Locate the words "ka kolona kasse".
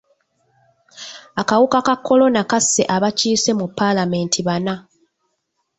1.87-2.81